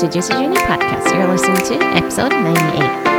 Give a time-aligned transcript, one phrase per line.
[0.00, 1.12] to Juicy Journey Podcast.
[1.12, 3.10] You're listening to episode 98.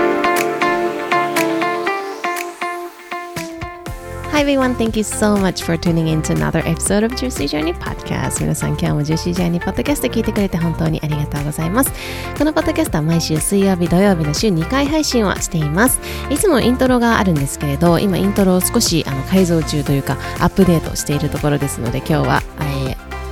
[4.31, 7.75] Hi everyone, thank you so much for tuning in to another episode of Juicy Journey
[7.75, 11.91] Podcast 皆さん今日も Juicy Journey Podcast 聞いてくれて本当にありがとうございます
[12.35, 15.99] このポッドキャストは毎週水曜日土曜日の週2回配信をしています
[16.31, 22.80] いつもイントロがあるんですけれど今イントロを少しあの改造中というかアップデートしているところですので今日は、えー、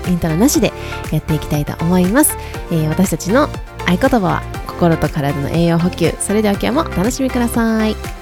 [0.10, 0.74] イントロなしで
[1.12, 2.36] やっていきたいと思います、
[2.72, 3.44] えー、私たちの
[3.88, 6.14] 合言葉は心と体の栄養補給。
[6.20, 8.19] それでは今日もお楽しみください。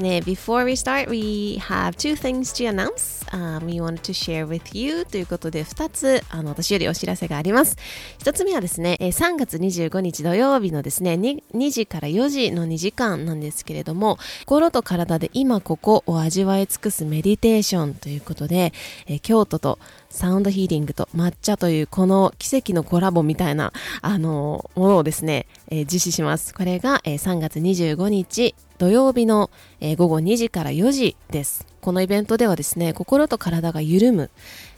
[0.00, 3.09] Now before we start, we have two things to announce.
[3.32, 7.76] Um, we wanted to share with you ということで2つあの私よりお知らせがあります。
[8.18, 18.72] 1つ目はですね、3月25日土曜日のですね 2, 2時から4時の2時間なんですけれども心と体で今ここを味わい尽くすメディテーションということで、
[19.06, 19.78] え京都と
[20.08, 23.72] サウンドヒーリングと抹茶というこの奇跡のコラボみたいな
[24.02, 26.52] あのものをですね、えー、実施します。
[26.52, 29.50] これが、えー、3月25日土曜日の、
[29.80, 31.69] えー、午後2時から4時です。
[31.80, 34.30] このイベントではですね、心と体が緩む、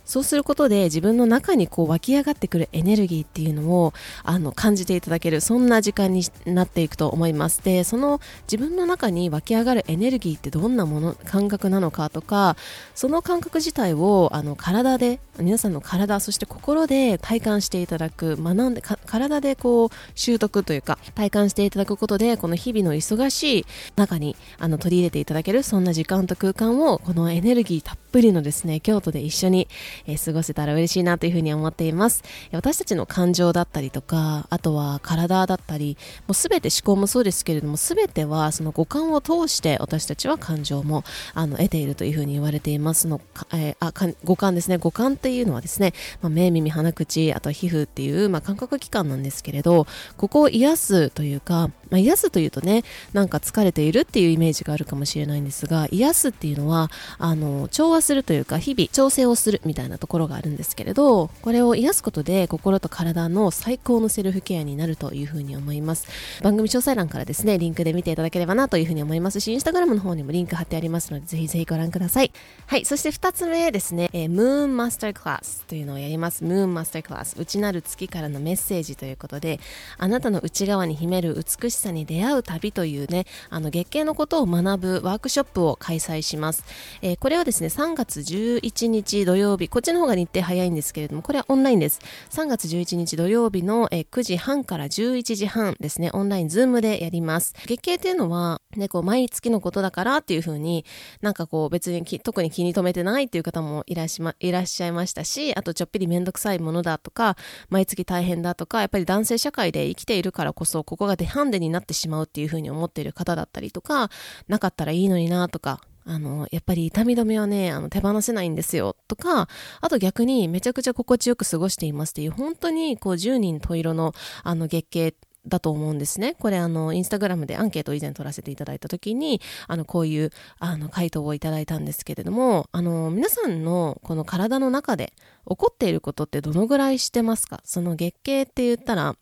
[0.05, 3.92] そうすることで自分の中にこう湧き上がってくるエネルギーっていうのを
[4.25, 7.62] あの感じていただけるそんな時間になっていくと思います。
[7.62, 12.56] でその自分の中に湧き上がるエネルギーってどんなもの感覚なのかとか
[12.94, 23.66] その感覚自体をあの体で皆さんの体そして心で体感していただく学んで体でこう習得というか体感していただくことでこの日々の忙しい
[23.97, 29.69] 中にあの取り入れていただけるそんな時間と空間をこのエネルギーたっぷりのですね京都で一緒に
[30.06, 32.22] え、過ごせたら嬉しいなというふうに思っています。
[32.53, 41.04] 私たちの感情だったりとかあとは体だったりもう全て思考もそうですけれども全てはその五感を通して私たちは感情も
[41.34, 43.09] あの得ているというふうに言われています。
[43.09, 43.20] の、
[43.53, 43.92] えー、あ
[44.25, 44.78] 五感ですね。
[44.78, 66.06] 五感っていうのはですね、まあ、目耳鼻口あと皮膚っていう、まあ、感覚器官なんですけれどここを癒すというか、まあ、癒すというとねなんか疲れているっていうイメージがあるかもしれないんですが癒すっていうのはあの調和するというか日々調整をするみたいなところがあるんですけれどこれを癒すことで心と体の最高のセルフケアになるというふうに思います。
[66.42, 72.32] 番組詳細欄からですねリンクで見ていただければなというふうに思いますしインスタグラムの方にもリンク貼ってありますのでぜひぜひご覧ください。
[72.66, 76.44] はいそして2つ目ですね、えー、ムーンマスタークラスというのをやります。
[76.44, 79.60] ムーンマスタークラス内なる月からのメッセージということで
[79.98, 86.64] あなたの内側に秘める美しさに出会う旅というねあの月経のことを学ぶワークショップを開催します、
[87.02, 92.00] えー、これはですね3 3月11日土曜日こっちの方が日程早いんですけれども、これはオンラインです。
[92.30, 97.52] 3月11日土曜日の9時半から11時半ですね、オンライン、ズームでやります。
[97.66, 100.86] 月経っていうのは、ね、こう、毎月のことだからっていうふうに、
[101.20, 107.36] なんかこう、別に特に気に留めてないっていう方もいらっしゃ、ま、いらっしゃいましたし、あとちょっぴりめんどくさいものだとか、
[107.69, 114.08] 毎月大変だとか、やっぱり男性社会で生きているからこそ、ここがデハンデになってしまうっていうふうに思っている方だったりとか、
[114.48, 119.48] なかったらいいのになとか、あの、やっぱり痛み止めはね、あの、手放せないんですよ、とか、
[119.80, 125.14] あと逆にめちゃくちゃ心地よく過ごしていますっていう、本当にこう、10人十色の、あの、月経
[125.46, 126.36] だと思うんですね。
[126.38, 130.30] これあの、インスタグラムでアンケート以前取らせていただいた時に、あの、こういう、
[130.60, 135.12] あの、回答をいただいたんですけれども、あの、皆さんのこの体の中で
[135.48, 137.60] 起こっていることってどのぐらいしてますか？
[137.64, 139.16] その月経って言ったら、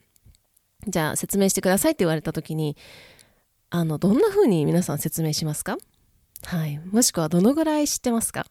[0.86, 2.76] じゃあ説明してくださいって言われた時に、
[3.70, 5.78] あの、どんな風に皆さん説明しますか？
[6.44, 6.80] はい。
[6.90, 8.46] もしくはどのぐらい知ってますか？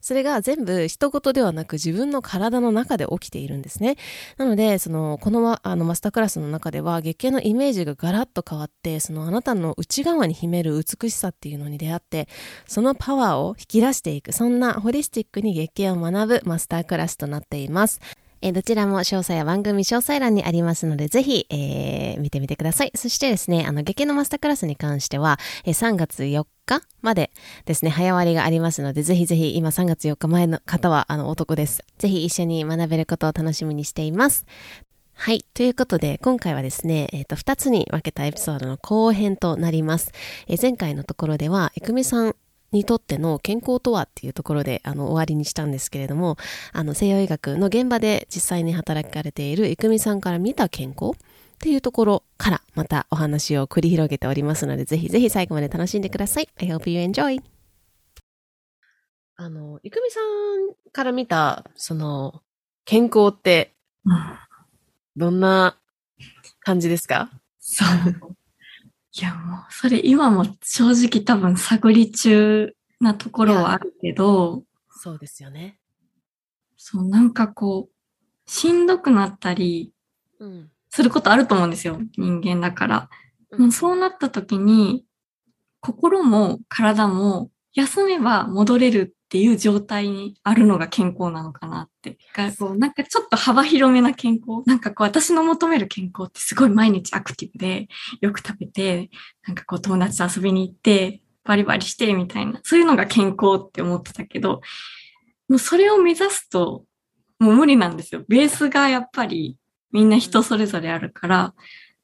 [0.00, 3.96] それが全部一言ではなく自分の体の中で起きているんですね。
[4.36, 12.26] なので、その、このあのマスタークラスの中では月経のイメージがガラッと変わって、そのあなたの内側に秘める美しさっていうのに出会って、
[12.66, 18.00] そのパワーを引き出していく、そんなホリスティックに月経を学ぶマスタークラスとなっています。
[18.42, 22.92] えー、どちらも詳細は番組詳細欄にありますので、ぜひ、えー、見てみてください。
[22.94, 27.30] そしてですね、あの、月経のマスタークラスに関しては、えー、3月4日まで
[27.64, 31.84] ですね、早割がありますので、ぜひぜひ今3月4日前の方は、あの、お得です。
[31.98, 34.44] ぜひ一緒に学べることを楽しみにしています。
[35.14, 35.44] はい。
[35.54, 40.10] ということで、今回はですね、えっ、ー、と、2つに分けたエピソードの後編となります。
[40.48, 42.34] えー、前回のところでは、えくみさん
[42.72, 46.36] にとっての健康とはっていうところであの終わりにしたんですけれども
[46.72, 51.18] あの西洋医学の現場で実際に働かれている郁美さんから見た健康っ
[51.58, 56.48] ていうところからまたお話を繰り広げておりますのでぜひぜひ最後まで楽しんでください。
[56.58, 57.40] I hope you enjoy!
[59.36, 62.42] あの、いくみさんから見た、その、
[62.84, 63.74] 健康って、
[64.04, 64.16] うん
[65.16, 65.76] どんな
[66.60, 67.30] 感じですか？
[67.60, 68.36] そう。
[69.14, 75.78] いや、もう、それ今も正直多分探り中なところはあるけど、そうですよね。
[76.76, 79.92] そう、なんかこう、しんどくなったり
[80.38, 80.70] うん。
[80.90, 81.98] することあると思うんですよ。
[82.18, 83.08] 人間だから。
[83.50, 85.04] うもうそうなった時に、
[85.80, 92.18] 心も体も休めば戻れるっていう状態にあるのが健康なのかなって。
[92.34, 94.62] がこうなんかちょっと幅広めな健康。
[94.66, 97.88] なんかこう私の求める健康ってすごい毎日アクティブで、
[98.20, 99.08] よく食べて、
[99.46, 102.60] なんかこう友達と遊びに行って、バリバリしてみたいな。
[102.62, 104.60] そういうのが健康って思ってたけど、
[105.48, 106.84] もうそれを目指すと、
[107.38, 108.24] もう無理なんですよ。
[108.28, 109.56] ベースがやっぱり
[109.92, 111.54] みんな人それぞれあるから、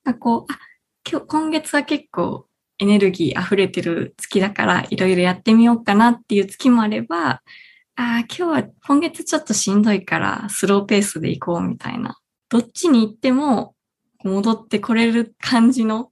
[0.02, 0.58] なんかこう、あ、
[1.06, 2.47] 今日、今月は結構
[2.78, 7.40] エネルギー溢れてる月だからいろいろやってみようかなっていう月もあれば、あ
[7.96, 12.16] あ、今日は今月ちょっとしんどいからスローペースで行こうみたいな。
[12.48, 13.74] どっちに行っても
[14.24, 16.10] 戻ってこれる感じの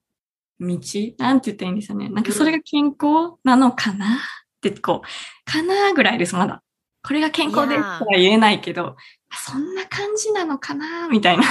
[0.58, 0.78] 道
[1.18, 2.08] なんて言ったらいいんですよね。
[2.08, 4.18] なんかそれが健康なのかなっ
[4.60, 6.62] てこう、かなぐらいです、まだ。
[7.02, 8.96] これが健康ですとは言えないけど、
[9.30, 11.08] そんな感じなのかな？
[11.08, 11.44] みたいな。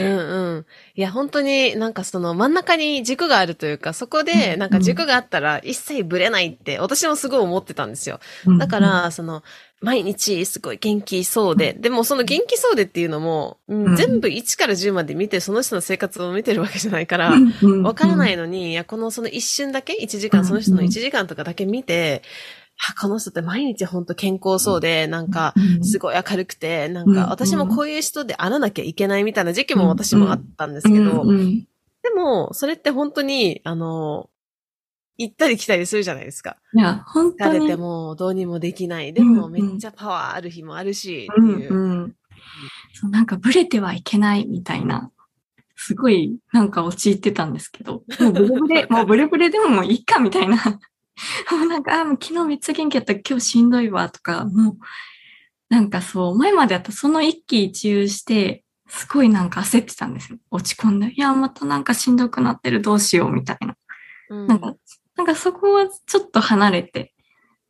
[0.00, 0.66] うんうん。
[0.94, 8.20] いや、本当になんかその真ん中に軸があるというか、そこでなんか軸があったら一切ブレないって、私もすごい思ってたんですよ。
[8.58, 9.42] だか、ら、その、
[9.80, 13.96] 毎日すごい元気そうで、でもその元気そうでっていうのも、うんうん。
[13.96, 17.38] 全部1から10まで見て、その人の生活を見てるわけじゃないから、わ
[17.82, 22.22] わからないのに、いや、このその一瞬だけ、1時間、その人の1時間とかだけ見て、
[22.90, 31.24] あ、この人って毎日本当健康そうで、なんか、すごい明るくて、なんうんか、私もこういう人であらなきゃいけないみたいな時期も私もあったんですけど、
[32.02, 34.28] でも、それって本当に、あの、
[35.16, 36.56] 行ったり来たりするじゃないですか。
[36.74, 37.58] いや、本当に。
[37.58, 39.12] 疲れてもどうにもできない。
[39.12, 41.74] でも、うんめっちゃパワーある日もあるし、うんっていう。
[41.74, 42.16] うん。
[42.94, 45.10] そう、なんかブレてはいけないみたいな、
[45.76, 50.80] すごいなんか陥ってたんですけど、もうブレブレ、 もうブレブレでももういいかみたいな。
[51.52, 54.76] も うなんか、あ、もう昨日めっちゃ元気やった今日しんどいわとか、もう、
[55.68, 60.38] なんかそう、前までやったらその一喜一憂して、すごいなんか焦ってたんですよ。
[60.50, 61.12] 落ち込んで。
[61.12, 63.76] いや、またなんかしんどくなってる、どうしようみたいな。
[64.30, 64.74] うんなんか、
[65.16, 67.14] なんかそこはちょっと離れて、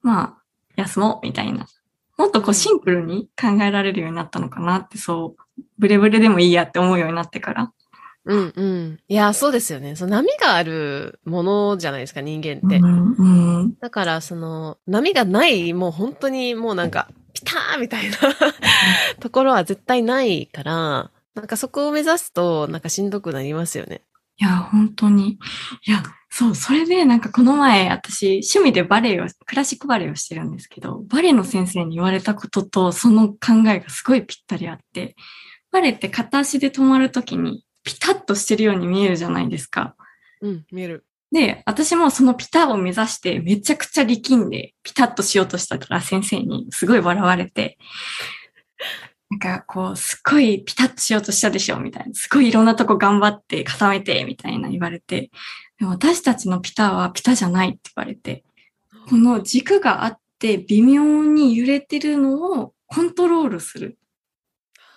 [0.02, 0.42] まあ、
[0.76, 1.66] 休もうみたいな。
[2.16, 7.72] もっとこうシンプルに考えられるようになったのかなって、そう、ブレブレでもいいやって思うようになってから。
[8.26, 9.00] うんうん。
[9.06, 9.96] いや、そうですよね。
[9.96, 12.78] その波があるものじゃないですか、人間って。
[12.78, 13.74] うん、うん。
[13.78, 18.16] だから、その、波がない、もう本当にもうなんか、ピターンみたいな
[19.20, 24.02] ところは絶対ないから、なんかそこを目指すと、なんかしんどくなりますよね。
[24.38, 25.38] いや、本当に。
[25.86, 35.14] いや、そう、それでなんかこの前、私、趣味でバレエを、クラシックバレエをしてるんですけど、バレエの先生に言われたことと、その考えがすごいぴったりあって、
[35.70, 39.94] バレエって片足で止まるときに、ピタッとしてるように見えるじゃないですか。
[40.40, 41.04] うん、見える。
[41.30, 47.78] で、私もそのピタを目指してめちゃくちゃ力んでピタッとしようとしたから先生にすごい笑われて、
[49.30, 52.14] なんかこう、すっごいピタッとしようとしたでしょみたいな。
[52.14, 55.30] すごいいろんなとこ頑張って固めてみたいな言われて、
[55.78, 58.44] でも私たちのピタはピタじゃないって言われて、
[59.08, 63.98] この軸があって微妙に揺れてるのをコントロールする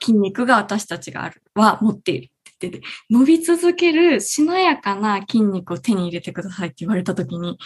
[0.02, 7.58] 筋肉が私たちがある、は持っているっててて、伸び続けるしなやかな筋肉を手に入れてくださいって言われたときに、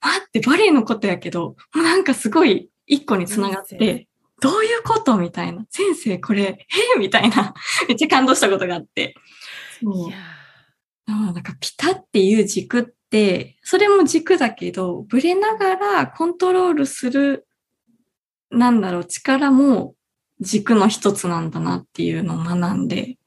[0.00, 4.06] 待って、バレエのことやけど、なんかすごい一個につながって、
[4.40, 5.64] どういうことみたいな。
[5.70, 7.54] 先生、これ、えみたいな。
[7.88, 9.14] めっちゃ感動したことがあって。
[9.82, 10.10] そう
[11.06, 17.46] なんかピタっていう軸って、それも軸だけど、ブレながらコントロールする、
[18.50, 19.94] なんだろう、力も
[20.40, 23.18] 軸の一つなんだなっていうのを学んで、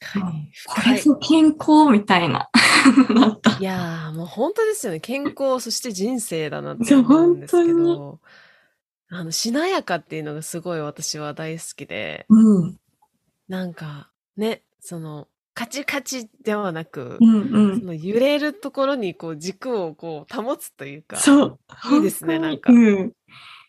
[0.00, 0.50] 確かに。
[0.66, 0.90] こ。
[0.90, 2.48] れぞ健康みたいな、
[3.10, 3.58] なった。
[3.58, 5.00] いやー、もう本当ですよね。
[5.00, 8.20] 健康、そして人生だなって思うんですけ本ど、
[9.10, 12.78] あの、しなやかっていうのがすごい私は大好きで、うん、
[13.48, 17.86] なんか、ね、その、カチカチではなくう、ん、うんそ。
[17.86, 21.58] の揺れるところにこう軸をこう保つというか、そう。
[21.96, 23.12] いいですねなんかうん。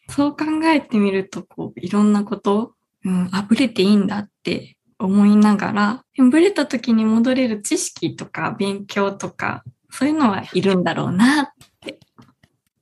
[0.09, 11.53] そう考えてみると、こう、いろんなこと、うん、あ、ブレていいんだって思いながら、ブレた時に戻れる知識とか勉強とか、そういうのはいるんだろうな。
[11.85, 11.91] い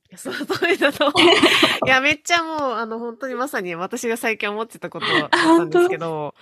[0.09, 1.13] やその通りだと。
[1.85, 6.33] いや、めっちゃもう、あの、本当にまさに私が最近思ってたことだったんですけど、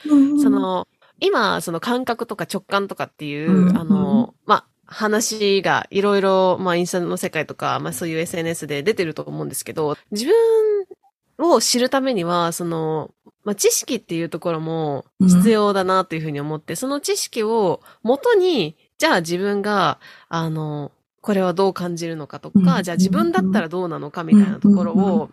[0.41, 0.87] そ、の、
[1.19, 10.33] 今、その感覚とか直感とかっていう、うんあの、まあ、話がいろいろ、まあインスタの世界とか、まあそういう SNS で出てると思うんですけど、自分
[11.37, 13.11] を知るためには、その、
[13.43, 19.99] まあ知識っていうところも必要だなというふうに思って、うん、その知識を元に、じゃあ自分が、
[20.29, 25.29] あの、これはどう感じるのかとか、うん、じゃあ自分だったらどうなのかみたいなところを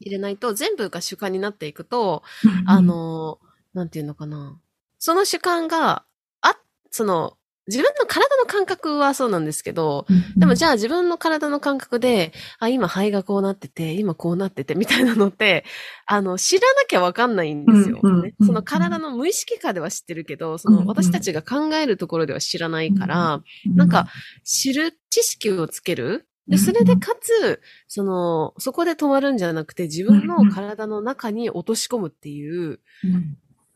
[0.00, 2.22] 入れないと、全部が主観になっていくと、
[2.66, 3.38] あの、
[3.74, 4.58] なんていうのかな。
[4.98, 6.04] その主観が、
[6.40, 6.56] あ、
[6.90, 10.06] その、自分の体の感覚はそうなんですけど、
[10.36, 15.64] でもじゃあ自分の体の感覚で、あ、今肺がこうなってて、今こうなってて、みたいなのって、
[16.06, 18.34] あの、知らなきゃわかんないんですよ、ね。
[18.44, 23.42] その体の無意識化では知ってるけど、その私たちが考えるところでは知らないから、
[23.74, 24.08] なんか、
[24.44, 26.28] 知る知識をつける。
[26.46, 32.78] で、それでかつ、その、そこで止まるんじゃなくて、自分の体の中に落とし込むっていう、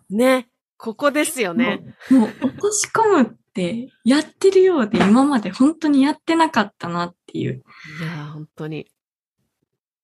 [0.08, 1.80] ね、ここですよね。
[2.10, 3.36] もう、落とし込む
[4.04, 7.62] やってるようで今まで本当にやってなかったなっていう。
[8.00, 8.86] いや本当に。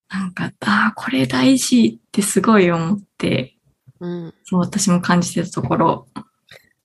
[0.08, 3.56] なんか、ああ、これ大事ってすごい思って、
[4.00, 6.08] うん、そう私も感じてたところ。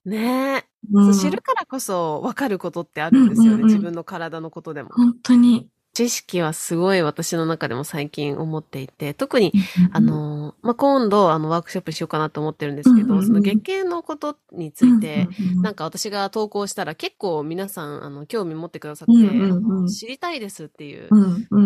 [0.05, 4.89] ねえ、うん、知るからこそ分かることってあるんですよね、うんうんうん、自分の体のことでも。
[4.89, 5.69] 本当に。
[5.93, 9.51] 知識はすごい私の中でも最近思っていて、特に、
[9.91, 15.27] あの、まあ、今度、あの、ワークショップしようかなと思ってるんですけど、その月経のことについて、
[15.61, 19.13] なんか私が投稿したら結構皆さん、あの、興味持ってくださって、
[19.89, 21.09] 知りたいですっていう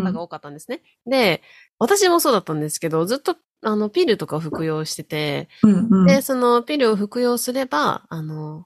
[0.05, 0.81] 方が多かったんですね。
[1.05, 1.41] で、
[1.77, 5.49] 私もそうだったんですけど、ずっと、あの、ピルとかを服用してて、
[6.07, 8.65] で、そのピルを服用すれば、あの、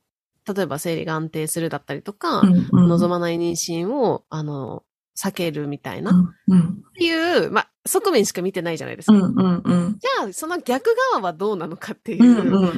[0.51, 2.41] 例えば生理が安定するだったりとか、
[2.87, 4.83] 望まない妊娠を、あの、
[5.19, 6.63] 避けるみたいな、うん、っ
[6.97, 9.13] ていう、まあ、側面しか見てないじゃないですか。
[9.13, 12.71] うんうんうん、じゃあ、その逆側はどうなのかっていう、うんうん、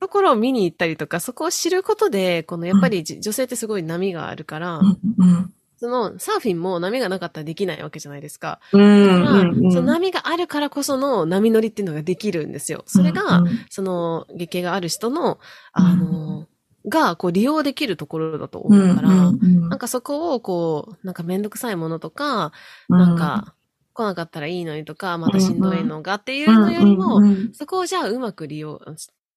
[0.00, 8.60] ところを見に行ったりとか、そこを知ることで、このやっぱり、女性ってすごい波があるから、うんうん、そのサーフィンも波がなかったらできないわけじゃないですか。
[8.72, 12.82] うんうんうん、その波があるからこその波乗りっていうのができるんですよ。
[12.86, 15.38] それが、うんうん、その月経がある人の、
[15.72, 16.46] あの、
[16.88, 22.52] が、こう、利用できるところだと思うから、うんうんうん、なんかそこを、こう、なんかめんどくさいものとか、
[22.88, 23.54] なんか、
[23.94, 27.20] 来なかったらいいのにとか、またしんどいのがっていうのよりも、
[27.52, 28.80] そこをじゃあうまく利用、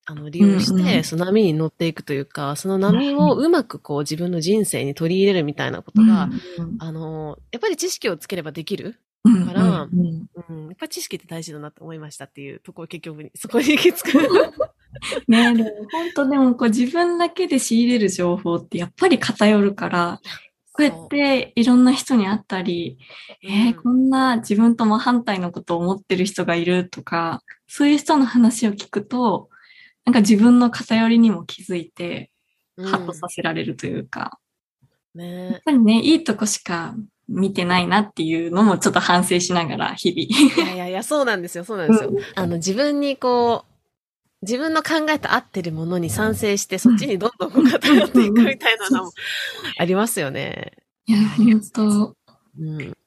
[0.06, 6.30] あの、利用して、その波に乗っていくというか、その波をうまくこう自分の人生に取り入れるみたいなことが、
[6.80, 9.00] あの、やっぱり知識をつければできる
[9.46, 14.20] から、うん、うん、やっぱ知識って大事だなって思いましたっていうところ結局に、そこに行き着く。
[15.28, 20.22] ねでも本当でもこう自分だけで仕入れる情報ってやっぱり偏るから、
[20.74, 22.98] こうやっていろんな人に会ったり、
[23.44, 29.50] えー、こんな自分と真反対のことを思ってる人がいるとか、そういう人の話を聞くと、
[30.06, 32.32] なんか自分の偏りにも気づいて、
[32.78, 34.40] ハッとさせられるというか、
[35.14, 36.96] うん、ね、やっぱりね、いいとこしか
[37.28, 40.66] 見てないなっていうのもちょっと反省しながら、日々。
[40.66, 42.12] いやいやいや、そうなんですよ、そうなんですよ。
[42.36, 43.71] あの、自分にこう、
[44.42, 49.12] 自分の考えと合ってるものに賛成して、そっちにどんどんこう偏っていくみたいなのも
[49.78, 50.74] ありますよね。
[51.06, 52.16] いや、本当
[52.60, 52.98] うん。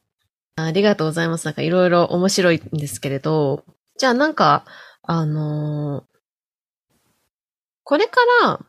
[0.57, 1.45] ありがとうございます。
[1.47, 3.65] なんかいろいろ面白いんですけれど、
[3.99, 4.65] じゃあなんか、
[5.03, 6.05] あのー、
[7.83, 8.61] これから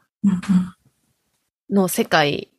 [1.70, 2.52] の世界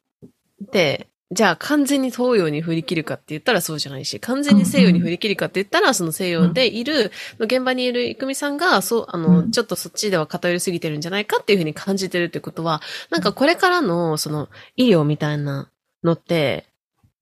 [0.73, 12.81] で、じゃあ完全に東洋に振り切るかって言ったらそうじゃないし、完全に西洋に振り切るかって言ったら、その西洋でいる、現場にいるいくみさんが、そう、あの、ちょっとそっちでは偏りすぎてるんじゃないかっていうふうに感じてるってことは、
[13.11, 15.69] なんかこれからの、その、医療みたいな
[16.05, 16.67] のって、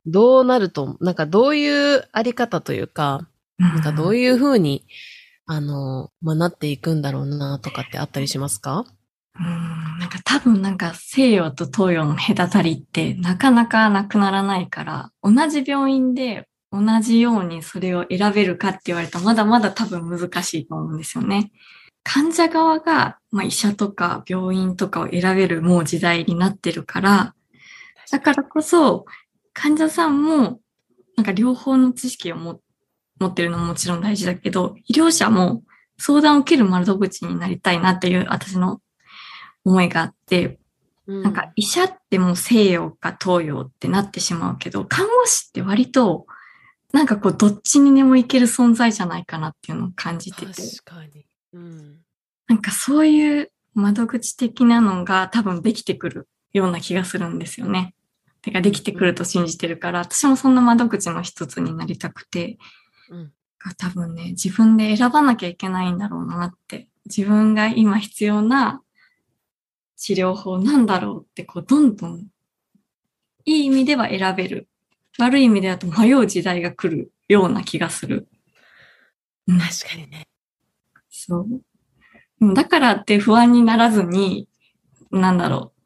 [0.04, 3.26] どうなると、なんかどういうあり方というか、
[3.58, 4.84] なんかどういうふうに、
[5.46, 8.84] あの、まあ、なっていくんだろうなとかってあったりしますか？
[9.38, 21.50] うん、なんか多分なんか西洋と東洋の隔たりってなかなかなくならないから、同じ病院で同じようにそれを選べるかって言われたらまだまだ多分難しいと思うんですよね。
[22.04, 27.34] 患者側が、まあ、医者とか病院とかを選べるもう時代になってるから、
[28.10, 29.06] だからこそ
[29.52, 30.60] 患者さんも
[31.16, 32.60] なんか両方の知識を持
[33.24, 35.62] ってるのももちろん大事だけど、医療者も
[35.98, 38.80] 相談を受ける窓口になりたいなっていう私の
[39.64, 40.58] 思いがあって、
[41.06, 46.26] うん、なんか医者ってもう西洋か東洋ってなってしまうけど、看護師って割と、
[46.92, 50.46] なんかこう、どっちにでもいける存在じゃないかなっていうのを感じてて。
[50.46, 51.26] 確かに。
[51.52, 51.98] うん、
[52.46, 57.94] なんかそういう窓口的なのが多分できてくるような気がするんですよね。
[58.42, 62.58] てかできてくると信じてるから、私もそんな窓口の一つになりたくて、
[63.10, 63.32] うん、
[63.76, 66.88] 多分ね、自分で選ばなきゃいけないんだろうなって。
[67.06, 68.80] 自分が今必要な
[70.04, 72.26] 治療法なんだろうって、こう、どんどん
[73.46, 74.68] いい意味では選べる。
[75.18, 78.28] 悪い意味でだと迷う時代が来るような気がする。
[79.48, 80.28] うん確かにね。
[81.08, 81.46] そ
[82.38, 82.54] う。
[82.54, 84.46] だからって不安にならずに、
[85.10, 85.80] なんだろう。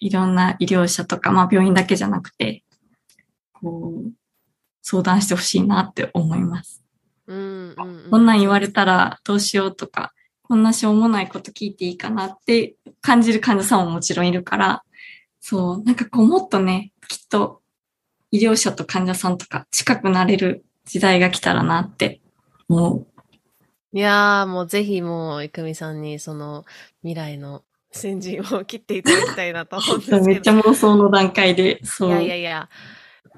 [0.00, 2.62] いろんな医療者とか、まあ病院だけじゃなくて、
[3.54, 4.10] こう、
[4.82, 6.84] 相談してほしいなって思います。
[7.26, 7.74] うんうん、
[8.04, 8.10] うん。
[8.10, 10.12] こんなん言われたらどうしようとか、
[10.46, 14.84] こんなしょうもないこと聞いていいかなって感じる患者さんももちろんいるから、
[15.40, 17.62] そう、なんかこうもっとね、きっと
[18.30, 22.20] 医療者と患者さんとか近くなれる時代が来たらなって
[22.68, 23.06] 思う。
[23.92, 26.64] いやー、もうぜひもう、いくみさんにその
[27.02, 30.24] 未来の先陣を切っていただきたいなと思うんですけど。
[30.26, 32.10] めっちゃ妄想の段階で、そう。
[32.10, 32.68] いやいやいや、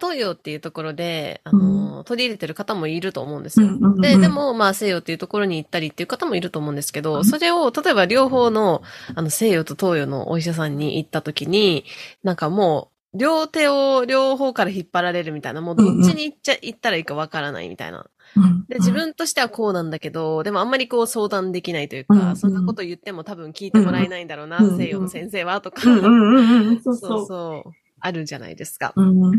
[0.01, 3.69] 東洋っていうところで、あの、取り入れてる方もいると思うんですよ。
[4.01, 7.25] で、でも、まあ、西洋っていうところに行ったりっていう方もいると思うんですけど、うん。
[7.25, 8.83] それを、例えば両方の、
[9.15, 11.85] あの、西洋と東洋のお医者さんに行った時に、
[12.23, 18.07] なんかもう、両手を両方から引っ張られるみたいな、もうどっちに行っちゃ、行ったらいいかわからないみたいな。
[18.37, 18.67] うん。
[18.69, 22.37] で、自分としてはこうなんだけど、でもあんまりこう相談できないというか、うんうん。
[22.37, 28.93] そんなこと言っても多分聞いてもらえないんだろうな、うんうん西洋の先生は、とか、そうそそうあるじゃないですか。
[28.97, 29.39] うんだ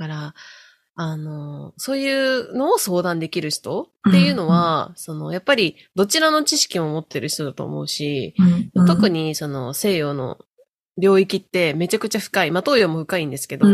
[0.00, 0.34] から、
[0.94, 8.34] あの、そういうのを相談できる人っていうのは、その、やっぱり、どちらの知識も持ってる人だと思うし、
[8.74, 10.38] うん特にその、西洋の
[10.98, 12.50] 領域ってめちゃくちゃ深い。
[12.50, 13.66] まあ、東洋も深いんですけど、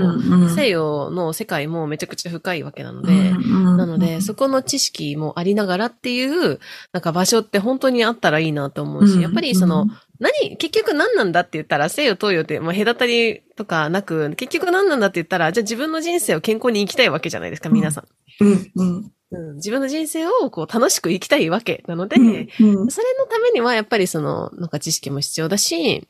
[0.49, 6.61] 西洋の世界もめちゃくちゃ深いわけなので、なので、そこの知識もありながらっていう、
[6.93, 9.87] なんか場所って本当にあったらいいなと思うし、やっぱりその、、
[10.19, 18.45] 何、結局何なんだって言ったら、西洋東洋って、まあ、隔たりとかなく、結局何なんだって言ったら、じゃあ自分の人生を健康に生きたいわけじゃないですか、皆さん。
[18.45, 18.73] うん。
[18.75, 19.13] うん。
[19.29, 22.27] うん、自分の人生をこう楽しく生きたいわけなので、うん。
[22.27, 22.91] うん。
[22.91, 26.07] それのためにはやっぱりその、なんか知識も必要だし、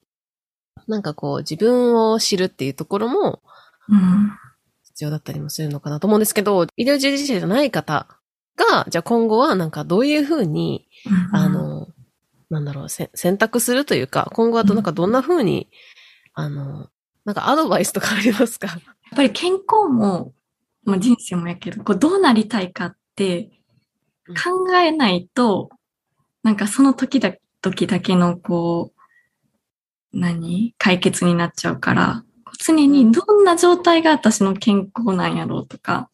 [0.86, 3.40] なんかこう自分を知るっていうところも
[3.88, 4.30] うん。
[4.84, 8.06] 必要だったりもするのかなと思うんですけど、医療従事者じゃない方
[8.56, 10.88] が、じゃあ今後はなんかどういうふうに
[11.32, 11.88] あ、の、
[12.48, 15.68] なんだろう、せ選択するというか、今後はとなんかどんな風に、
[16.32, 16.88] あの、
[17.24, 18.68] なんかアドバイスとかありますか？
[18.68, 18.80] やっ
[19.16, 20.32] ぱり健康も、
[20.84, 23.50] まあ、人生もやけど、こうどうなりたいかって
[24.28, 25.70] 考えないと、
[26.44, 28.92] なんかその時だ、時だけのこ
[30.12, 30.74] う、何？
[30.78, 32.22] 解決になっちゃうから、
[32.64, 36.08] 常にどんな状態が私の健康なんやろうとか、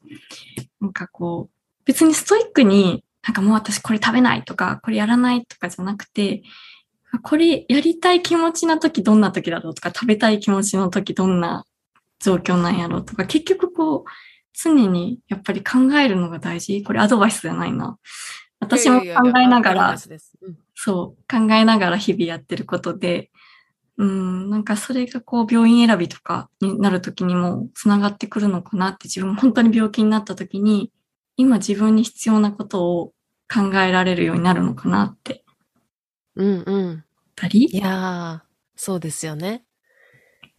[0.80, 6.42] なんかこう、別にストイックに、なんかもう私これ食べないとか、これやらないとかじゃなくて、
[7.22, 11.64] これやりたい気持ちの時どんな時だろうとか、食べたい気持ちの時どんな
[12.20, 14.10] 状況なんやろうとか、結局こう、
[14.54, 16.82] 常にやっぱり考えるのが大事。
[16.82, 17.98] これアドバイスじゃないな。
[18.60, 19.06] 私も考
[19.38, 19.96] えながら、
[20.74, 23.30] そう、考えながら日々やってることで、
[23.98, 30.90] うん、なんかそれがこう病院選びとかになるときにもつながってくるのかなって自分本当に病気になったときに、
[31.42, 33.06] 今自分に必要なことを
[33.52, 35.44] 考えられるようになるのかなって。
[36.36, 37.04] うんうん。
[37.34, 37.64] たり？
[37.64, 39.64] いやー、そうですよね。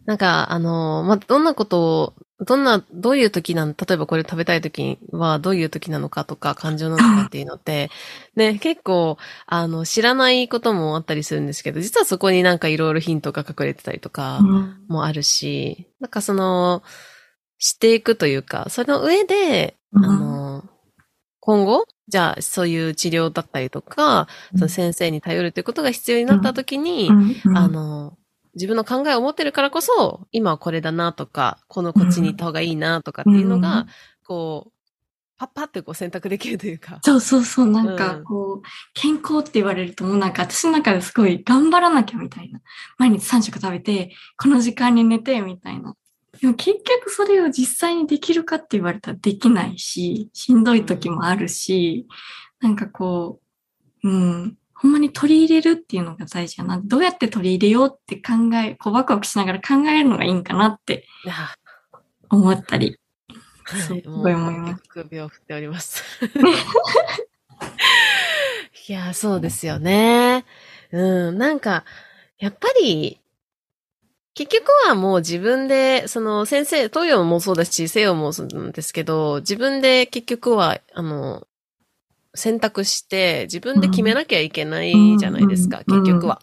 [0.06, 2.14] なんか、あのー、まあ、どんなことを、
[2.46, 7.90] どんな、どういう時なの、例えばこれ食べたい時はどういう時なのかとか、感情なのかっていうのって、
[8.36, 16.84] ね、結構、あの、知らないこともあったりするんですけど、実はそこになんかいろいろヒントが隠れてたりとかうんもあるし、なんかその、
[17.58, 20.33] 知っていくというか、その上で、あの、
[21.46, 27.58] 今後、じゃあそういう治療だったりとか、その先生に頼るということが必要になった時に、うん。
[27.58, 28.18] あの、
[28.56, 33.88] 自分の考えを持ってるからこそ、今はこれだなとか、このこっちに行った方がいいなとかっていうのが、うん。
[34.26, 34.72] こう、
[35.38, 37.00] パッパってこう選択できるというか。
[37.04, 37.90] そうそうそう、なん。
[37.90, 42.62] うんかこう、健康って言われるともうなんか私の中ですごい頑張らなきゃみたいな。
[42.98, 45.94] 毎日3食食べて、この時間に寝てみたいな。
[46.42, 52.08] でも結局それを実際にできるかって言われたらできないし、しんどい時もあるし、
[52.60, 53.40] なんかこ
[54.04, 56.82] う、うん、ほんまに取り入れるっていうのが大事やな。
[56.84, 61.06] どうやって取り入れようって考え、こうワクワクしながら考えるのがいいんかなって
[62.30, 62.98] 思ったり。
[63.66, 66.04] すごい思いますもう首を振っております。
[68.90, 70.46] いや、そうですよね。
[70.92, 71.86] うん、なんか、
[72.38, 73.22] やっぱり、
[74.36, 81.48] 結局はもう自分で、その先生、東洋もそうだし、西洋もそうなんですけど、自分で結局は、あの、
[82.34, 86.42] 選択して、自分で決めなきゃいけないじゃないですか、うん結局は。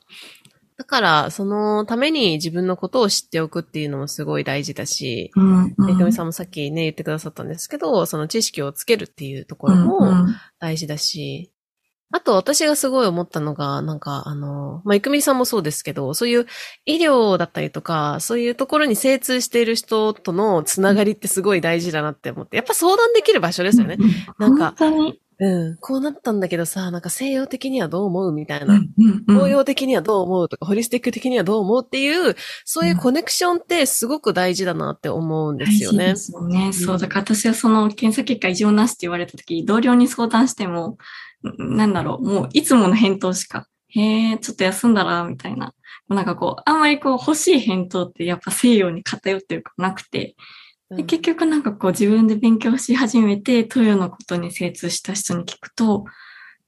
[0.77, 10.37] だから、そのために自分のことを知っておくっていうのもすごい大事だし、うん、みさんもさっきね、言ってくださったんですけど、その知識をつけるっていうところうんもうん。
[10.59, 11.51] 大事だし、
[12.13, 16.47] あと私がすごい思ったのが、なんかあの、まあ、いくみさんもそうですけど、そういう
[16.85, 23.97] 医療だったりとか、そういうところに精通している人とのつながりってすごい大事だなって思って、やっぱ相談できる場所ですよね。
[24.39, 28.79] なんか、本当にうん、こうなったんだけどさ、なんか西洋的にはどう思うみたいな。
[29.27, 36.09] 東洋的にはどう思うとか、ホリスティック的にはどう思うっていう、そういうコネクションってすごく大事だなって思うんですよね。
[36.09, 36.75] ですよね。
[36.75, 40.99] そう、だから私はその検査結果異常なしって言われた時、同僚に相談しても、
[41.43, 45.75] なんだろう、もういつもの返答しか、へえ、ちょっと休んだら、みたいな。
[46.09, 50.37] なんかこう、あんまりこう欲しい返答ってやっぱ西洋に偏ってるかなくて、
[50.91, 56.05] で結局なんかこう自分で勉強し始めて、トヨのことに精通した人に聞くと、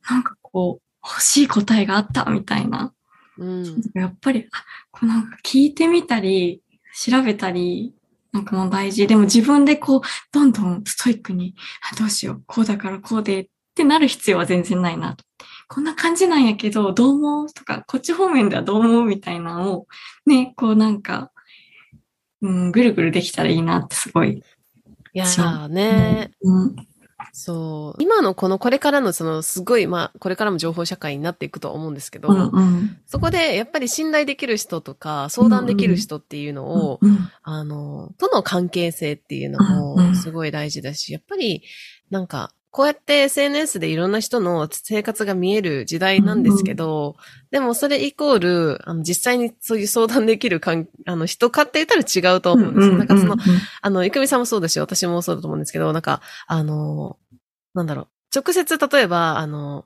[0.09, 2.93] なんかこう、欲しい答えがあったみたいな。
[3.39, 6.63] うん、やっぱり、あ、こうなんか聞いてみたり、
[6.95, 7.95] 調べたり、
[8.33, 9.07] なんかもう大事。
[9.07, 10.01] でも自分でこう、
[10.33, 11.55] どんどんストイックに、
[11.93, 15.25] あどうしよう、こうだからこうでってなる必要は全然ないなと。
[15.69, 17.53] こんな感じなんやけど、どう思う？
[17.53, 19.05] とか、こっち方面ではどう思う？
[19.05, 19.87] みたいなのを、
[20.27, 21.31] ね、こうなんか、
[22.43, 24.43] うん、ぐるぐるできたらいいなってすごい。
[25.15, 26.65] いやーね、う。
[26.67, 26.77] ん、
[27.33, 28.03] そう。
[28.03, 41.63] 今のこのこれからのそのすごい、まあ、これからも情報社会になっていくと思うんですけど、うんうん、そこでやっぱり信頼できる人とか、相談できる人っていうのを、うんうん、あの、との関係性っていうのもすごい大事だし、やっぱり、
[42.11, 52.97] なんか、こうやって SNS でいろんな人の生活が見える時代なんですけど、うんでもそれイコール、あの、実際にそういう相談できるかん、あの、人かって言ったら違うと思うんですよ。
[52.97, 53.37] なんかその、
[53.83, 57.19] あの、いくみさんもそうですし、私もそうだと思うんですけど、なんか、あの、
[57.75, 59.85] なんだろう、直接例えば、あの、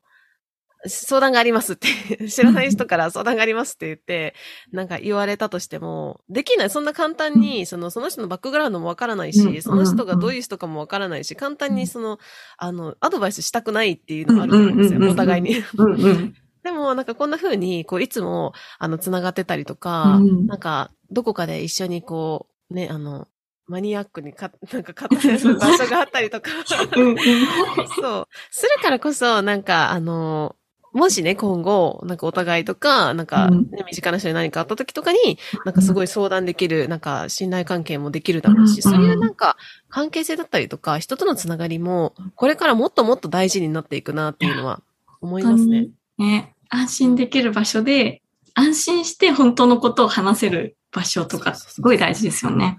[0.88, 1.88] 相談がありますって。
[2.28, 4.34] 知らない人から相談がありますって言って、
[4.72, 6.70] なんか言われたとしても、できない。
[6.70, 12.18] そんな簡単に、その、その人のバックグラウンドもわからないし、その人がどういう人かもわからないし、簡単にその、
[12.58, 15.56] あの、アドバイスしたくないっていうのがあると思うんですよ、お互いに。
[16.62, 23.28] でも、なんかこんな風に、こう、いつも、あの、繋がってたりとか、なんか、どこかで一緒にこう、ね、あの、
[23.68, 26.50] マニアックにか、 なんか語れる場所があったりとか。
[26.66, 28.28] そう。
[28.50, 30.56] するからこそ、なんか、あの、
[30.96, 39.58] もしね、今後、なんかお互いとか、なんか、ね、身近な人に何かあった時とかに、なんかすごい相談できる、なんか信頼関係もできるだろうし、そういうなんか
[39.90, 44.80] 関係性だったりとか、人とのつながりも、これからもっともっと大事になっていくなっていうのは
[45.20, 45.88] 思いますね。
[46.16, 48.22] ね、安心できる場所で、
[48.54, 52.78] 安心して本当のことを話せる場所とか、すごい大事ですよね。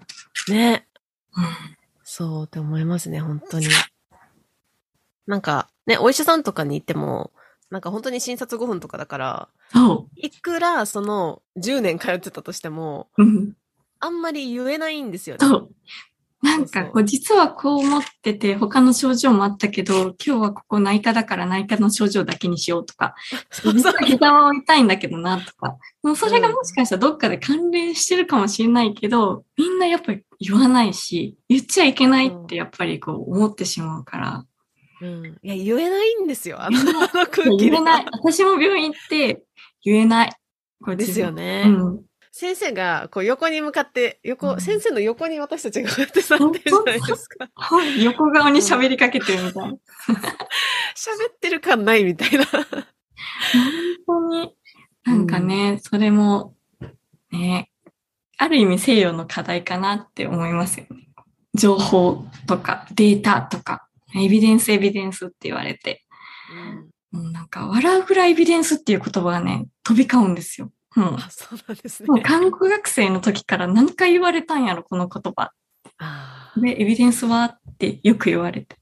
[0.49, 0.87] ね。
[1.35, 1.43] うん、
[2.03, 3.67] そうって思いますね、本当に。
[5.27, 7.31] なんか、ね、お医者さんとかに行っても、
[7.69, 9.49] なんか本当に診察5分とかだから、
[10.15, 13.53] いくらその10年通ってたとしても、うん、
[13.99, 15.45] あんまり言えないんですよね。
[16.41, 23.15] なんかこう実はこう思ってて他の症状もあったけど、今日はここ内科だから内科の症状だけにしようとか、
[23.49, 23.93] そうそう。
[24.05, 34.45] 膝は痛いんだけどなとか、もうそれがもしかしたらどっかで関連してるかもしれないけど、みんなやっぱり言わないし、言っちゃいけないってやっぱりこう思ってしまうから、
[35.01, 35.39] うん。
[35.43, 36.61] いや、言えないんですよ。
[36.61, 36.79] あの
[37.27, 38.05] 空気言えない。
[38.11, 39.43] 私も病院行って
[39.83, 40.31] 言えない。
[40.83, 41.63] こですよね。
[41.65, 47.49] うん、先生が、こう横に向かって、横、うん、先生の横に私たちがこうやって座ってるじゃないですか。
[47.55, 49.77] はい、横側に喋りかけてるみたいな。
[50.95, 52.45] 喋ってる感ないみたいな。
[52.45, 52.65] 本
[54.05, 54.53] 当に。
[55.03, 56.55] なんかね、うん、それも、
[57.31, 57.71] ね、
[58.37, 61.07] ある意味西洋の課題かなって思いますよね。
[61.55, 66.03] 情報とかデータとかエビデンスエビデンスって言われて、
[67.13, 70.71] うん、なんか笑うぐらいエビデンスっていう言葉がね、飛び交うんですよ。
[70.95, 72.07] うん、あそうなんですね。
[72.07, 75.51] もう看護学生の時から何回言われたんやろ、この言葉。
[76.55, 78.77] で、エビデンスはってよく言われて、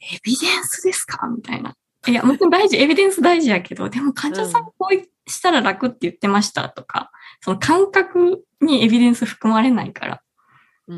[0.00, 1.26] エビデンスですか？
[1.28, 1.74] みたいな。
[2.06, 10.22] いや、もちろん大事、エビデンス大事やけど、でも患者さんこうしたら楽って言ってましたとか、その感覚にエビデンス含まれないから、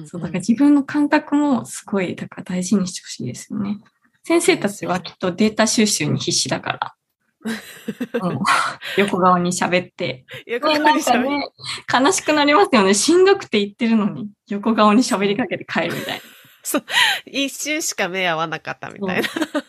[0.06, 3.78] そう、だから自分の感覚もすごい、だから大事にしてほしいですよね。
[4.24, 6.94] 先生たちはきっとデータ収集に必死だから。
[8.20, 8.38] うん、
[8.98, 10.26] 横側に喋って。
[10.46, 11.48] 横側に喋ね、
[11.92, 12.94] 悲しくなりますよね。
[12.94, 16.22] しんどくて言ってるのに、横顔に喋りかけて帰るみたいな。
[16.62, 16.84] そう。
[17.24, 19.28] 一瞬しか目合わなかったみたいな。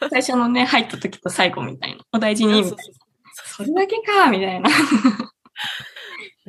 [0.09, 2.03] 最初のね、入った時と最後みたいな。
[2.11, 2.77] お大事に、みたいな。
[3.45, 4.69] それだけか、みたいな。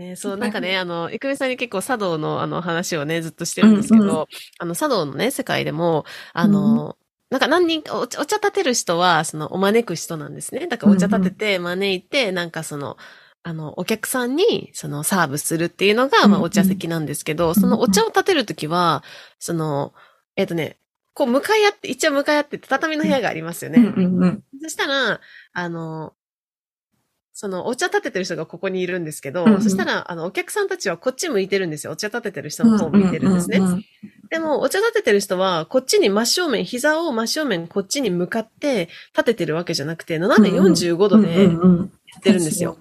[0.01, 4.27] ね、 そう、なんかね、あの、いくみさんに結構茶道のあの話をね、ずっとしてるんですけど、うんうん、
[4.59, 6.95] あの、茶道のね、世界でも、あの、うん、
[7.31, 10.67] なんか何人かお、お茶立てる人は、その、お招く人なんですね。
[10.67, 12.97] だからお茶立てて招いて、なんかその、
[13.43, 19.03] あの、お客さんに、その、サーブするっていうのが、まあ、お茶席なんですけど、そのお茶を立てるときは、
[19.39, 19.95] その、
[20.37, 20.77] えっ、ー、とね、
[21.15, 23.79] こう向かい合って、一応向かい合ってて畳の部屋がありますよね。
[23.79, 24.45] うんうんうん。
[24.63, 25.21] そしたら、
[25.53, 26.15] あの、
[27.33, 31.93] そのお茶立ててる人がここにいるんですけど、うんうんそしたら、あの、お客さんたちはこっち向いてるんですよ。
[31.93, 33.59] お茶立ててる人の方向いてるんですね。
[33.59, 33.85] うんうんうん
[34.31, 42.79] でも、お茶立ててる人は、こっちに真正面、膝を真正面こっちに向かって立ててるわけじゃなくて、斜め45度でやうんうんうんってるんですよ。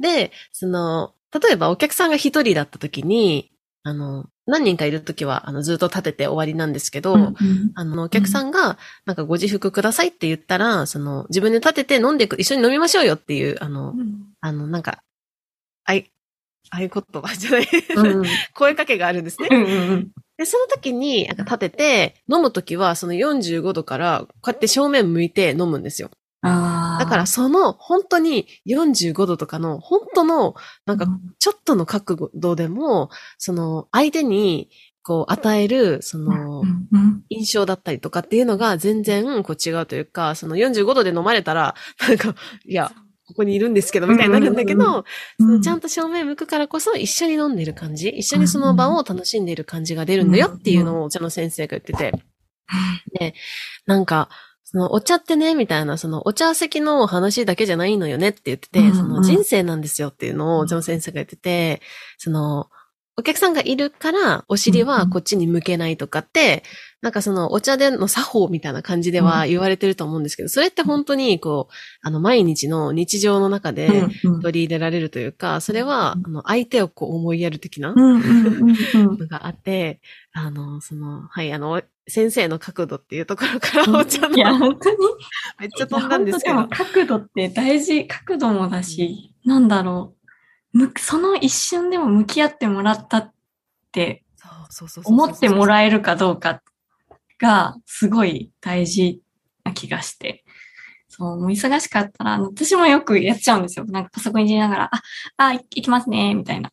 [0.00, 3.52] で、その、例えばお客さんが一人だった時に、
[3.84, 7.36] あの、何人かいる時は、あの、ずっと立てて終わりなんですけど、うんうん。
[7.74, 13.94] あの、お客さんが、なんかご自服くださいって言ったら、その、自分で立てて飲んでいく、一緒に飲みましょうよっていう、あの、
[14.40, 15.02] あの、なんか、
[15.84, 16.10] あい、
[16.70, 18.24] 合言葉じゃない、うん
[18.54, 19.48] 声かけがあるんですね。
[19.50, 26.10] うんうんで、その時に、なんか立てて、飲む時は、その45度から、こうやって正面向いて飲むんですよ。
[26.42, 30.54] だから、その、本当に45度とかの、本当の、
[30.86, 31.06] なんか、
[31.38, 34.68] ちょっとの角度でも、その、相手に、
[35.04, 36.62] こう、与える、その
[37.28, 41.74] 印象だったりとかっていうのが全然こう違うというか、その45度で飲まれたら、
[42.08, 42.92] なんか、いや、
[43.26, 45.04] ここにいるんですけど、みたいになるんだけど、
[45.38, 52.12] そのちゃんと正面向くからこそ一緒に飲んでる感じ、一緒にその場を楽しんでいる感じが出るんだよっていうのをお茶の先生が言ってて、
[53.18, 53.34] で、
[53.86, 54.28] なんか、
[54.72, 61.82] そのお茶ってね、みたいな、そのお茶席の話だけじゃないのよねって言ってて、うんうんその人生なんですよっていうのをお茶の先生が言ってて、
[62.16, 62.70] その、
[63.16, 66.62] お客さんがいるから、お尻はこっちに向けないとかって、
[67.02, 74.40] なんかそのお茶での作法みたいな感じでは言われてると思うんですけど、それって本当にこう、あの毎日の日常の中でうんうん。
[74.40, 79.18] 取り入れられるというか、それは、あの相手をこう思いやる的なうんうんうんうん。
[79.18, 80.00] のがあって、
[80.32, 84.96] あの、その、はい、あの、先生の角度っていうところからお茶のいや、本当に？
[85.60, 86.66] めっちゃ飛んだんですけど。
[86.68, 90.21] 角度って大事、角度もだし、なんだろう。
[90.72, 93.32] むその一瞬でも向き合ってもらったっ
[93.92, 94.24] て
[95.04, 96.62] 思ってもえらえるかどうか
[97.38, 99.20] がすごい大事
[99.64, 100.44] な気がして。
[101.08, 103.84] そう、もう忙しかったら、私もよくやっちゃうんですよ。
[103.84, 105.02] なんかパソコンいじりながら、あ、
[105.36, 106.72] あ、い行きますね、みたいな。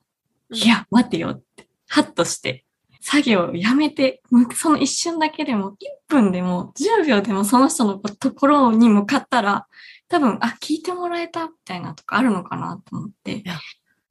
[0.54, 2.64] いや、待てよって、ハッとして、
[3.02, 4.22] 作業をやめて、
[4.56, 5.76] その一瞬だけでも、1
[6.08, 9.68] 分でも10秒でもその人のところに向かったら、
[10.08, 13.60] 多分、あ、聞いてもらえたみたいなとかあるのかなと思ってや。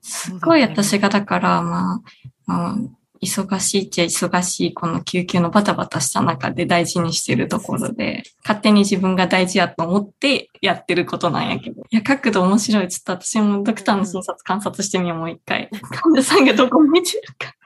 [0.08, 2.00] すっごい私がだから、まあ、
[2.46, 2.76] まあ、
[3.20, 11.82] 忙しいっちゃ忙しい、この救急のバタバタした中で大事にしてるところで、勝手に自分が大事やと思ってやってることなんやけど。
[11.82, 12.88] いや、角度面白い。
[12.88, 15.68] ちょっと私もドクターの診察観察してみよう、もう一回。
[15.90, 17.54] 患者さんがどこ向いてるか。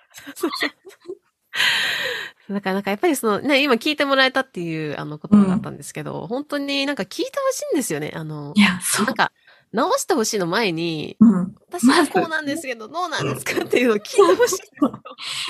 [2.48, 8.12] だからなんかやっぱりそのね、今聞いてもらえたっていうあのことがあったんですけど、本当になんか聞いてほしいんですよね。
[8.14, 9.14] あのい、や、そうなん。
[9.14, 9.32] か
[9.72, 11.54] 直してほしいの前に、うん。
[11.68, 14.56] 私はこうなんですけど、どうなんですかっていうのを聞いてほしい。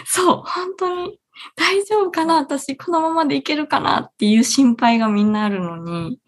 [0.06, 1.18] そう、本当に。
[1.56, 2.36] 大丈夫かな？
[2.36, 6.20] 私、このままでいけるかなっていう心配がみんなあるのに、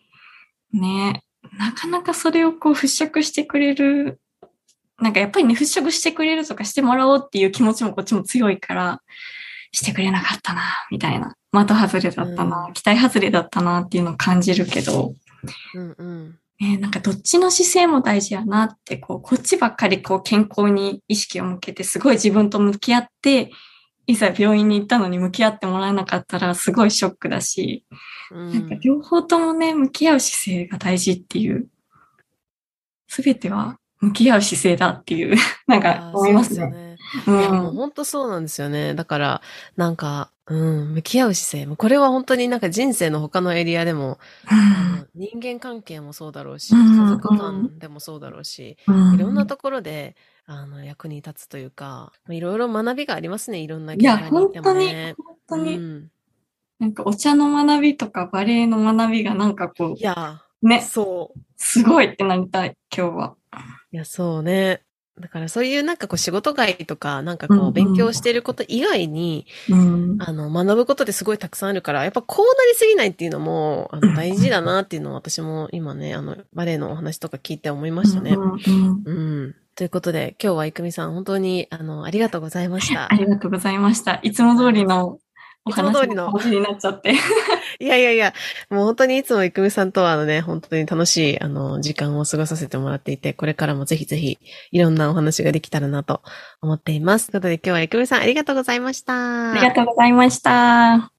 [0.73, 1.23] ね、
[1.59, 4.21] なかなかそれをこう払拭してくれる、
[4.99, 9.03] なんかやっぱりね、払拭してくれるとかしてもらおうっていう気持ちもこっちも強いから、
[9.71, 11.35] してくれなかったな、みたいな。
[11.53, 15.15] 的外れだったな、うん期待外れだったなっていうのを感じるけど、
[15.75, 16.39] うんうん。
[16.61, 23.51] ね、なんかどっちの姿勢も大事やなって、こう、こっちばっかりこう健康に意識を向けて、すごい自分と向き合って、
[24.07, 27.85] いざ病院に行ったのに向き合ってもらえなかったらすごいショックだし、
[28.31, 31.69] うんなんか両方ともね、向き合う姿勢が大事っていう、
[33.09, 35.37] すべては向き合う姿勢だっていう、
[35.67, 36.94] なんか思いますね。
[37.05, 37.39] そうですよね。
[37.39, 37.75] ういや、もうん。
[37.75, 38.95] 本当そうなんですよね。
[38.95, 39.43] だから、
[39.77, 44.55] なんか、うん、向き合う姿勢も、これは本当になんか人生の他のエリアでも、あ
[45.01, 55.15] の人間関係もそうだろうし、うん家族間でもそうだろうし、うんいろんなところで、あの、役に立つというか、まあいろいろ学びがありますね、いろんないや、現場に行ってもね。
[55.17, 56.11] 本当に、うん
[56.81, 61.41] なんかお茶の学びとかバレエの学びがなんかこいや、う、ね、そう。
[61.57, 63.37] すごいってなりたい、今日は。
[63.93, 64.83] いや、そうね。
[65.21, 70.17] だからそういうなんかこう仕事外とか、なんかこう勉強してること以外に、うん。
[70.19, 78.33] あの、学ぶことってすごいたくさんあるから、やっぱこうなりすぎないっていうのも、あの、うん大事だなっていうのを私も今ね、あの、バレエのお話とか聞いて思いましたね。
[78.33, 79.13] うんうんう
[79.49, 79.55] ん。
[79.77, 83.17] ということで、今日は郁美さん、本当に、あの、ありがとうございました あ。
[83.17, 84.21] りがとうございました。
[84.23, 85.19] いつも通りの
[85.65, 87.15] おいつも話通りののになっちゃって。
[87.79, 88.33] いやいやいや、
[88.71, 94.39] もう本当にいつも郁美さんとはあのね、本当に楽しい、あの、時間を過ごさせてもらっていて、これからもぜひぜひ、
[94.73, 96.23] いろんなお話ができたらなと
[96.61, 97.31] 思っています。
[97.31, 99.53] ということで、今日は郁美さん、ありがとうございました。
[99.53, 101.11] ありがとうございました。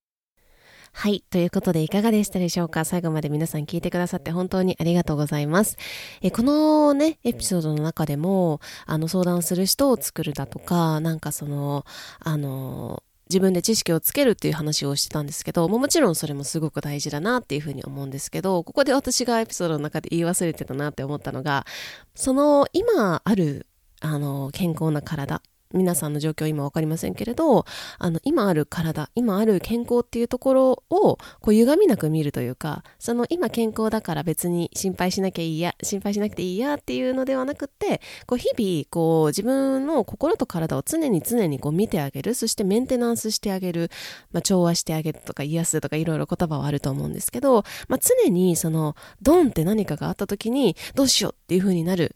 [0.98, 1.26] はい。
[1.30, 2.86] ということで、いかがでしたでしょうか？
[2.86, 5.76] 最後まで皆さん聞いてくださって本当にありがとうございます。
[6.22, 11.86] え、このね、エピソードの中でも、あの、相談する人を作るだとか、なんかその、
[12.20, 21.66] あの、自分で知識をつけるっていう話をしてたんですけどももちろんそれもすごく大事だなっていうふうに思うんですけどここで私がエピソードの中で言い忘れてたなって思ったのが
[22.14, 23.68] その今ある
[24.02, 25.42] あの健康な体
[25.76, 27.66] 皆さんの状況今分かりませんけれど
[28.00, 43.92] あの今ある体今ある健康っていうところをこう歪みなく見るというかその今健康だから別に心配しなきゃいいや心配しなくていいやっていうのではなくってこう日々こう自分の心と体を常に常にこう見てあげるそしてメンテナンスしてあげる、
[44.32, 52.14] まあ、調和してあげるとか癒すとかいろいろ言葉はあると思うんですけど、まあ、常にそのドンって何かがあった時にどうしようっていう風になる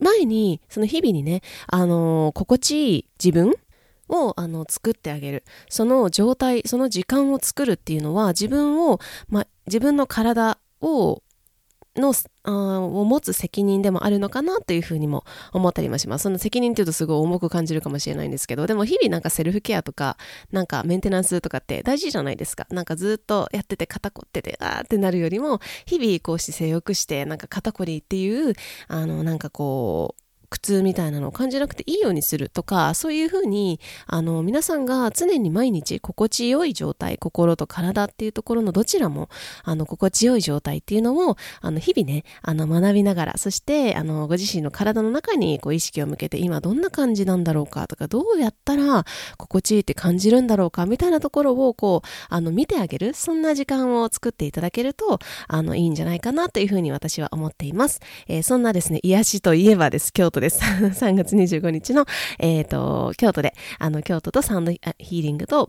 [0.00, 3.54] 前に、その日々にね、あのー、心地いい自分
[4.08, 5.44] をあの作ってあげる。
[5.68, 11.22] その状態、その時間を作るっていうのは自分を、ま、自分の体を
[11.98, 16.22] のあを持つ責任でもあるのかなというふうにも思ったりもします。
[16.22, 20.16] その責任っていうとすごい重く感じるかもしれないんですけど、でも日々なんかセルフケアとか、
[20.52, 22.66] なんかメンテナンスとかって大事じゃないですか。
[22.70, 28.54] なんかずっとやってて肩こってて、あーってなるよりも、日々こう姿勢良くして、なんか肩こりっていう、
[28.88, 39.28] あの、なんかこう、苦痛みたいなのを感じなくていいようにするとか、そういうふうに、あの、皆さんが常に毎日心地よい状態、心と体っていうところのどちらも、
[39.64, 49.04] あの、心地よい状態っていうのを、あの、日々ね、あの、学びながら、そして、あの、ご自身の体の中に、こう、意識を向けて、今どんな感じなんだろうかとか、どうやったら
[49.36, 58.00] 心地いいって感じるんだろうか、みたいなところを、こう、あの、見てあげる、そんな時間を作っていただけると、あの、いいんじゃないかなというふうに私は思っています。
[58.28, 60.60] えー、そんなですね、癒しといえばです、京都です。
[60.64, 62.06] 3月25日の、
[62.38, 65.68] えっ、ー、と、京都で、あの、京都とサウンドヒーリングと、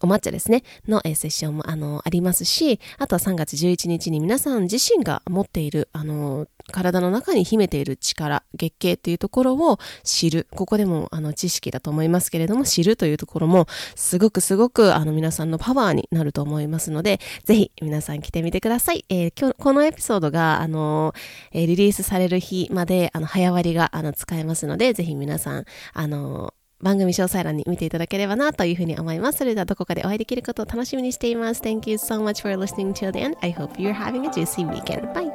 [0.00, 10.46] お抹茶ですね、の、えセッションも、あの、ありますし、あとは3月11日に皆さん自身が持っている、あの、体の中に秘めている力、月経っていうところを知る。
[10.54, 19.04] ここでも、あの、知識だと思いますけれども、知るというところも、すごくすごく、あの、皆さんのパワーになると思いますので、ぜひ、皆さん来てみてください。
[19.08, 21.14] えー、今日、このエピソードが、あの、
[21.52, 29.38] え、リリースされる日まで、あの、早割が、あの、使えますので、ぜひ皆さん、あの、番組詳細欄に見ていただければなというふうに思います。
[29.38, 31.62] それではどこかでお会いできることを楽しみにしています。
[31.62, 33.38] Thank you so much for listening till the end.
[33.40, 35.10] I hope you're having a juicy weekend.
[35.14, 35.32] Bye!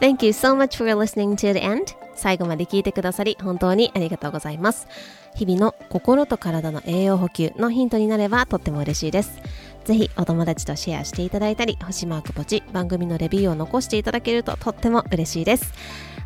[0.00, 1.94] Thank you so much for listening to the end.
[2.16, 4.88] 最後まで聞いてくださり本当にありがとうございます。
[5.36, 9.40] 日々の心と体の栄養補給のヒントになればとっても嬉しいです。
[9.84, 15.72] ぜひお友達とシェアしていただいたり、星マークポチ、番組のレビューを残していただけるととっても嬉しいです。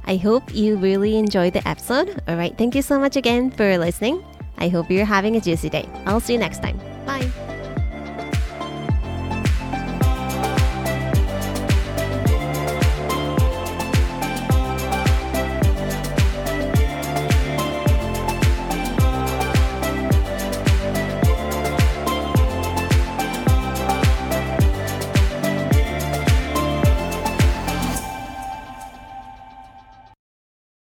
[0.07, 2.23] I hope you really enjoyed the episode.
[2.29, 4.25] Alright, thank you so much again for listening.
[4.59, 5.89] I hope you're having a juicy day.
[6.07, 6.79] I'll see you next time.